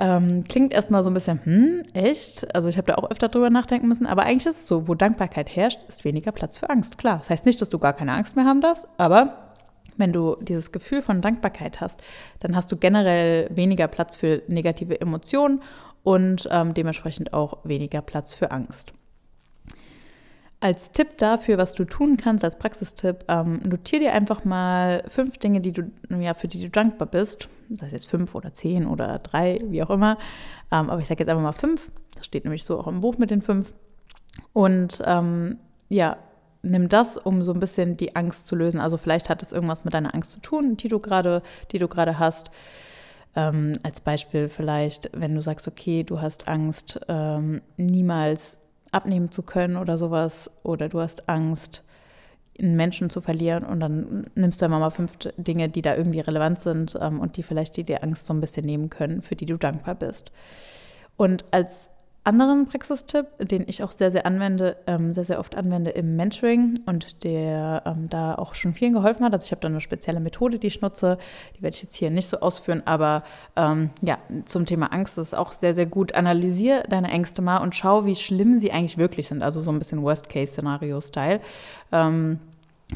[0.00, 2.54] Ähm, klingt erstmal so ein bisschen, hm, echt?
[2.54, 4.94] Also ich habe da auch öfter drüber nachdenken müssen, aber eigentlich ist es so, wo
[4.94, 6.98] Dankbarkeit herrscht, ist weniger Platz für Angst.
[6.98, 9.48] Klar, das heißt nicht, dass du gar keine Angst mehr haben darfst, aber
[9.96, 12.00] wenn du dieses Gefühl von Dankbarkeit hast,
[12.38, 15.62] dann hast du generell weniger Platz für negative Emotionen
[16.04, 18.92] und ähm, dementsprechend auch weniger Platz für Angst.
[20.60, 25.38] Als Tipp dafür, was du tun kannst, als Praxistipp, ähm, notier dir einfach mal fünf
[25.38, 25.84] Dinge, die du,
[26.18, 27.48] ja, für die du dankbar bist.
[27.68, 30.18] Das heißt jetzt fünf oder zehn oder drei, wie auch immer.
[30.72, 31.90] Ähm, aber ich sage jetzt einfach mal fünf.
[32.16, 33.72] Das steht nämlich so auch im Buch mit den fünf.
[34.52, 36.16] Und ähm, ja,
[36.62, 38.80] nimm das, um so ein bisschen die Angst zu lösen.
[38.80, 41.88] Also vielleicht hat es irgendwas mit deiner Angst zu tun, die du gerade, die du
[41.88, 42.50] gerade hast.
[43.36, 48.57] Ähm, als Beispiel vielleicht, wenn du sagst, okay, du hast Angst, ähm, niemals
[48.92, 51.82] abnehmen zu können oder sowas, oder du hast Angst,
[52.58, 56.20] einen Menschen zu verlieren und dann nimmst du immer mal fünf Dinge, die da irgendwie
[56.20, 59.36] relevant sind ähm, und die vielleicht die dir Angst so ein bisschen nehmen können, für
[59.36, 60.32] die du dankbar bist.
[61.16, 61.88] Und als
[62.24, 66.74] anderen Praxistipp, den ich auch sehr, sehr anwende, ähm, sehr, sehr oft anwende im Mentoring
[66.84, 69.32] und der ähm, da auch schon vielen geholfen hat.
[69.32, 71.16] Also ich habe da eine spezielle Methode, die ich nutze.
[71.56, 73.22] Die werde ich jetzt hier nicht so ausführen, aber
[73.56, 76.14] ähm, ja, zum Thema Angst ist auch sehr, sehr gut.
[76.14, 79.42] Analysiere deine Ängste mal und schau, wie schlimm sie eigentlich wirklich sind.
[79.42, 81.40] Also so ein bisschen Worst-Case-Szenario-Style.
[81.92, 82.40] Ähm,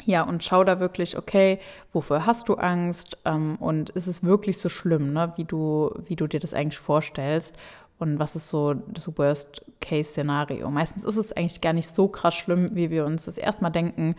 [0.05, 1.59] ja, und schau da wirklich, okay,
[1.91, 6.15] wofür hast du Angst ähm, und ist es wirklich so schlimm, ne, wie, du, wie
[6.15, 7.55] du dir das eigentlich vorstellst?
[7.99, 10.69] Und was ist so das Worst-Case-Szenario.
[10.69, 14.15] Meistens ist es eigentlich gar nicht so krass schlimm, wie wir uns das erstmal denken.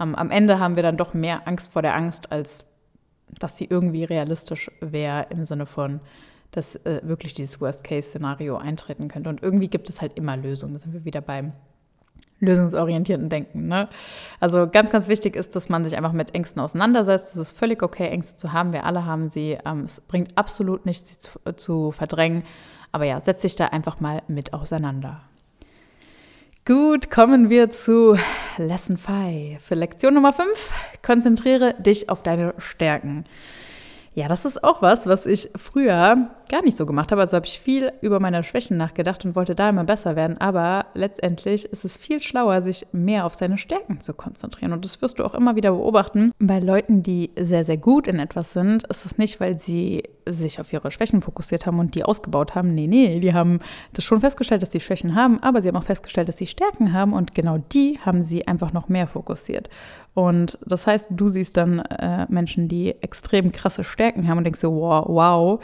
[0.00, 2.64] Ähm, am Ende haben wir dann doch mehr Angst vor der Angst, als
[3.38, 6.00] dass sie irgendwie realistisch wäre im Sinne von,
[6.50, 9.28] dass äh, wirklich dieses Worst-Case-Szenario eintreten könnte.
[9.28, 10.74] Und irgendwie gibt es halt immer Lösungen.
[10.74, 11.52] Da sind wir wieder beim
[12.40, 13.66] lösungsorientierten Denken.
[13.66, 13.88] Ne?
[14.40, 17.34] Also ganz, ganz wichtig ist, dass man sich einfach mit Ängsten auseinandersetzt.
[17.34, 18.72] Es ist völlig okay, Ängste zu haben.
[18.72, 19.58] Wir alle haben sie.
[19.64, 22.44] Ähm, es bringt absolut nichts, sie zu, zu verdrängen.
[22.92, 25.20] Aber ja, setz dich da einfach mal mit auseinander.
[26.64, 28.18] Gut, kommen wir zu
[28.58, 29.62] Lesson 5.
[29.62, 30.70] Für Lektion Nummer 5,
[31.02, 33.24] konzentriere dich auf deine Stärken.
[34.14, 37.20] Ja, das ist auch was, was ich früher gar nicht so gemacht habe.
[37.20, 40.38] Also habe ich viel über meine Schwächen nachgedacht und wollte da immer besser werden.
[40.38, 44.72] Aber letztendlich ist es viel schlauer, sich mehr auf seine Stärken zu konzentrieren.
[44.72, 46.32] Und das wirst du auch immer wieder beobachten.
[46.38, 50.60] Bei Leuten, die sehr, sehr gut in etwas sind, ist es nicht, weil sie sich
[50.60, 52.74] auf ihre Schwächen fokussiert haben und die ausgebaut haben.
[52.74, 53.60] Nee, nee, die haben
[53.92, 56.92] das schon festgestellt, dass sie Schwächen haben, aber sie haben auch festgestellt, dass sie Stärken
[56.92, 59.68] haben und genau die haben sie einfach noch mehr fokussiert.
[60.14, 64.60] Und das heißt, du siehst dann äh, Menschen, die extrem krasse Stärken haben und denkst
[64.60, 65.60] so, wow, wow.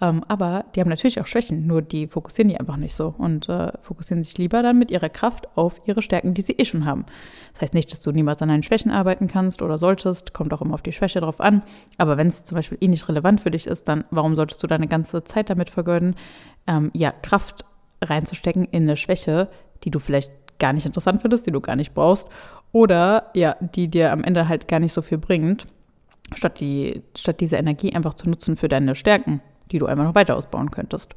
[0.00, 3.48] Ähm, aber die haben natürlich auch Schwächen, nur die fokussieren die einfach nicht so und
[3.48, 6.84] äh, fokussieren sich lieber dann mit ihrer Kraft auf ihre Stärken, die sie eh schon
[6.84, 7.04] haben.
[7.54, 10.62] Das heißt nicht, dass du niemals an deinen Schwächen arbeiten kannst oder solltest, kommt auch
[10.62, 11.62] immer auf die Schwäche drauf an.
[11.96, 14.68] Aber wenn es zum Beispiel eh nicht relevant für dich ist, dann warum solltest du
[14.68, 16.14] deine ganze Zeit damit vergeuden,
[16.68, 17.64] ähm, ja, Kraft
[18.00, 19.48] reinzustecken in eine Schwäche,
[19.82, 20.30] die du vielleicht
[20.60, 22.28] gar nicht interessant findest, die du gar nicht brauchst
[22.70, 25.66] oder ja, die dir am Ende halt gar nicht so viel bringt,
[26.34, 30.14] statt, die, statt diese Energie einfach zu nutzen für deine Stärken die du einfach noch
[30.14, 31.14] weiter ausbauen könntest.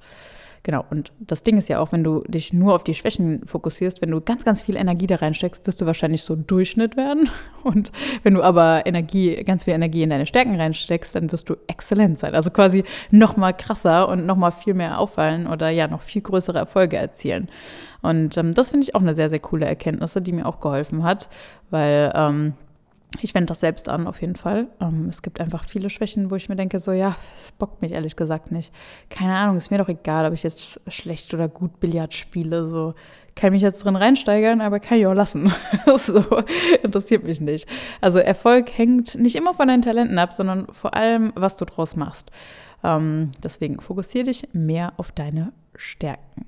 [0.63, 3.99] Genau, und das Ding ist ja auch, wenn du dich nur auf die Schwächen fokussierst,
[4.03, 7.29] wenn du ganz, ganz viel Energie da reinsteckst, wirst du wahrscheinlich so Durchschnitt werden.
[7.63, 11.55] Und wenn du aber Energie, ganz viel Energie in deine Stärken reinsteckst, dann wirst du
[11.65, 12.35] exzellent sein.
[12.35, 16.21] Also quasi noch mal krasser und noch mal viel mehr auffallen oder ja, noch viel
[16.21, 17.49] größere Erfolge erzielen.
[18.03, 21.03] Und ähm, das finde ich auch eine sehr, sehr coole Erkenntnis, die mir auch geholfen
[21.03, 21.29] hat,
[21.69, 22.53] weil ähm,
[23.19, 24.67] ich wende das selbst an, auf jeden Fall.
[24.79, 27.91] Ähm, es gibt einfach viele Schwächen, wo ich mir denke, so, ja, es bockt mich
[27.91, 28.71] ehrlich gesagt nicht.
[29.09, 32.65] Keine Ahnung, ist mir doch egal, ob ich jetzt schlecht oder gut Billard spiele.
[32.65, 32.93] So,
[33.35, 35.51] kann mich jetzt drin reinsteigern, aber kann ich auch lassen.
[35.97, 36.23] so,
[36.83, 37.67] interessiert mich nicht.
[37.99, 41.97] Also, Erfolg hängt nicht immer von deinen Talenten ab, sondern vor allem, was du draus
[41.97, 42.31] machst.
[42.83, 46.45] Ähm, deswegen fokussiere dich mehr auf deine Stärken.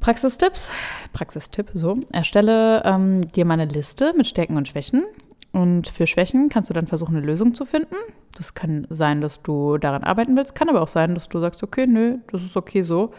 [0.00, 0.70] Praxistipps,
[1.12, 1.98] Praxistipp, so.
[2.12, 5.04] Erstelle ähm, dir mal eine Liste mit Stärken und Schwächen
[5.52, 7.96] und für Schwächen kannst du dann versuchen, eine Lösung zu finden.
[8.36, 11.62] Das kann sein, dass du daran arbeiten willst, kann aber auch sein, dass du sagst,
[11.62, 13.12] okay, nö, das ist okay so,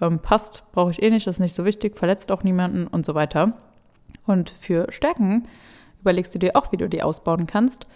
[0.00, 3.04] ähm, passt, brauche ich eh nicht, das ist nicht so wichtig, verletzt auch niemanden und
[3.04, 3.54] so weiter.
[4.26, 5.48] Und für Stärken
[6.00, 7.86] überlegst du dir auch, wie du die ausbauen kannst.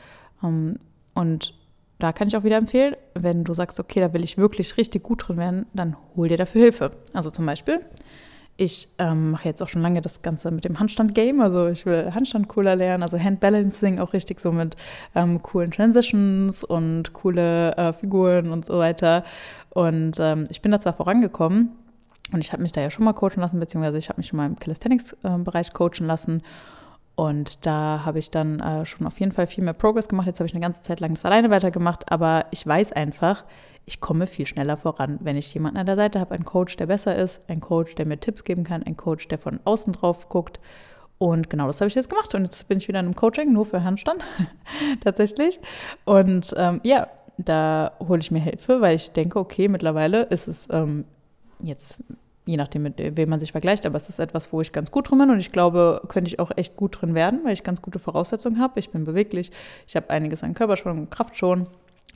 [0.42, 0.78] Ähm,
[1.14, 1.54] und
[1.98, 5.02] da kann ich auch wieder empfehlen, wenn du sagst, okay, da will ich wirklich richtig
[5.02, 6.92] gut drin werden, dann hol dir dafür Hilfe.
[7.14, 7.80] Also zum Beispiel,
[8.56, 11.40] ich ähm, mache jetzt auch schon lange das Ganze mit dem Handstand-Game.
[11.40, 14.76] Also ich will Handstand cooler lernen, also Handbalancing auch richtig so mit
[15.14, 19.24] ähm, coolen Transitions und coole äh, Figuren und so weiter.
[19.70, 21.70] Und ähm, ich bin da zwar vorangekommen
[22.32, 24.38] und ich habe mich da ja schon mal coachen lassen, beziehungsweise ich habe mich schon
[24.38, 26.42] mal im Calisthenics-Bereich coachen lassen.
[27.14, 30.26] Und da habe ich dann äh, schon auf jeden Fall viel mehr Progress gemacht.
[30.26, 33.44] Jetzt habe ich eine ganze Zeit lang das alleine weitergemacht, aber ich weiß einfach,
[33.86, 36.86] ich komme viel schneller voran, wenn ich jemanden an der Seite habe, einen Coach, der
[36.86, 40.28] besser ist, einen Coach, der mir Tipps geben kann, einen Coach, der von außen drauf
[40.28, 40.58] guckt.
[41.18, 42.34] Und genau das habe ich jetzt gemacht.
[42.34, 44.26] Und jetzt bin ich wieder in einem Coaching, nur für Handstand,
[45.04, 45.60] tatsächlich.
[46.04, 47.06] Und ähm, ja,
[47.38, 51.04] da hole ich mir Hilfe, weil ich denke, okay, mittlerweile ist es ähm,
[51.60, 52.02] jetzt,
[52.44, 55.10] je nachdem, mit wem man sich vergleicht, aber es ist etwas, wo ich ganz gut
[55.10, 55.30] drin bin.
[55.30, 58.58] Und ich glaube, könnte ich auch echt gut drin werden, weil ich ganz gute Voraussetzungen
[58.58, 58.80] habe.
[58.80, 59.52] Ich bin beweglich,
[59.86, 61.68] ich habe einiges an Körperschwung und Kraft schon.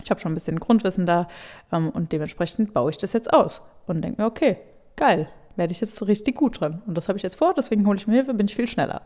[0.02, 1.28] Ich habe schon ein bisschen Grundwissen da
[1.72, 4.58] ähm, und dementsprechend baue ich das jetzt aus und denke mir, okay,
[4.96, 6.82] geil, werde ich jetzt richtig gut drin.
[6.86, 9.02] Und das habe ich jetzt vor, deswegen hole ich mir Hilfe, bin ich viel schneller.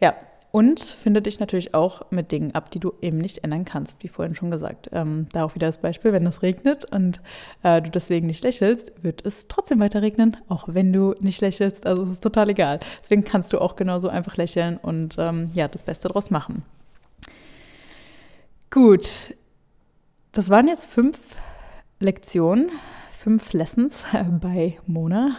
[0.00, 0.14] Ja,
[0.50, 4.08] und finde dich natürlich auch mit Dingen ab, die du eben nicht ändern kannst, wie
[4.08, 4.88] vorhin schon gesagt.
[4.92, 7.20] Ähm, da auch wieder das Beispiel, wenn es regnet und
[7.62, 11.86] äh, du deswegen nicht lächelst, wird es trotzdem weiter regnen, auch wenn du nicht lächelst.
[11.86, 12.80] Also es ist total egal.
[13.02, 16.62] Deswegen kannst du auch genauso einfach lächeln und ähm, ja, das Beste daraus machen.
[18.70, 19.34] Gut,
[20.38, 21.18] das waren jetzt fünf
[21.98, 22.70] Lektionen,
[23.10, 24.04] fünf Lessons
[24.40, 25.32] bei Mona.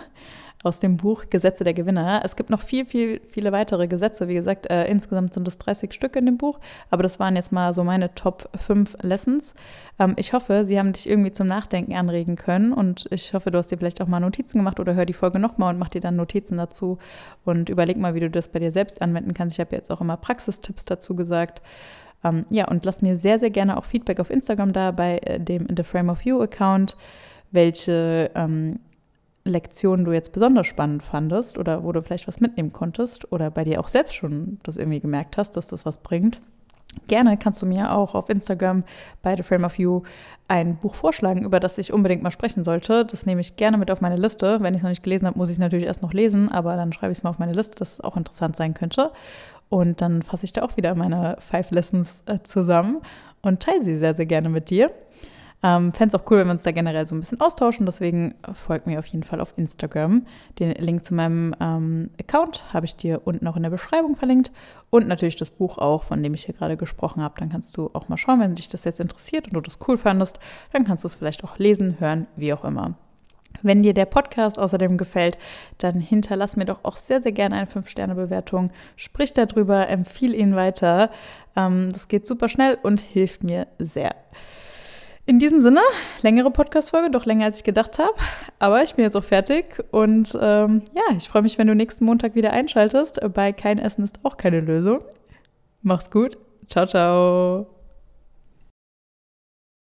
[0.62, 2.22] aus dem Buch Gesetze der Gewinner.
[2.26, 4.28] Es gibt noch viel, viel, viele weitere Gesetze.
[4.28, 6.60] Wie gesagt, äh, insgesamt sind es 30 Stück in dem Buch,
[6.90, 9.54] aber das waren jetzt mal so meine Top 5 Lessons.
[10.00, 13.58] Ähm, ich hoffe, sie haben dich irgendwie zum Nachdenken anregen können und ich hoffe, du
[13.58, 16.02] hast dir vielleicht auch mal Notizen gemacht oder hör die Folge nochmal und mach dir
[16.02, 16.98] dann Notizen dazu
[17.46, 19.56] und überleg mal, wie du das bei dir selbst anwenden kannst.
[19.56, 21.62] Ich habe jetzt auch immer Praxistipps dazu gesagt.
[22.24, 25.40] Ähm, ja, und lass mir sehr, sehr gerne auch Feedback auf Instagram da bei äh,
[25.40, 26.98] dem the Frame of You Account,
[27.52, 28.80] welche ähm,
[29.46, 33.64] Lektionen du jetzt besonders spannend fandest oder wo du vielleicht was mitnehmen konntest oder bei
[33.64, 36.42] dir auch selbst schon das irgendwie gemerkt hast, dass das was bringt.
[37.08, 38.84] Gerne kannst du mir auch auf Instagram
[39.22, 40.02] bei The Frame of You
[40.48, 43.06] ein Buch vorschlagen, über das ich unbedingt mal sprechen sollte.
[43.06, 44.60] Das nehme ich gerne mit auf meine Liste.
[44.62, 46.76] Wenn ich es noch nicht gelesen habe, muss ich es natürlich erst noch lesen, aber
[46.76, 49.12] dann schreibe ich es mal auf meine Liste, das auch interessant sein könnte.
[49.70, 53.02] Und dann fasse ich da auch wieder meine Five Lessons äh, zusammen
[53.42, 54.92] und teile sie sehr, sehr gerne mit dir.
[55.62, 57.86] Ähm, Fände es auch cool, wenn wir uns da generell so ein bisschen austauschen.
[57.86, 60.26] Deswegen folgt mir auf jeden Fall auf Instagram.
[60.58, 64.52] Den Link zu meinem ähm, Account habe ich dir unten auch in der Beschreibung verlinkt.
[64.90, 67.36] Und natürlich das Buch auch, von dem ich hier gerade gesprochen habe.
[67.40, 69.98] Dann kannst du auch mal schauen, wenn dich das jetzt interessiert und du das cool
[69.98, 70.40] fandest.
[70.72, 72.96] Dann kannst du es vielleicht auch lesen, hören, wie auch immer.
[73.62, 75.38] Wenn dir der Podcast außerdem gefällt,
[75.78, 78.72] dann hinterlass mir doch auch sehr, sehr gerne eine 5-Sterne-Bewertung.
[78.96, 81.12] Sprich darüber, empfiehl ihn weiter.
[81.56, 84.16] Ähm, das geht super schnell und hilft mir sehr.
[85.26, 85.82] In diesem Sinne,
[86.24, 88.16] längere Podcast-Folge, doch länger als ich gedacht habe.
[88.58, 92.06] Aber ich bin jetzt auch fertig und ähm, ja, ich freue mich, wenn du nächsten
[92.06, 93.20] Montag wieder einschaltest.
[93.34, 95.04] Bei Kein Essen ist auch keine Lösung.
[95.84, 96.38] Mach's gut.
[96.68, 97.79] Ciao, ciao.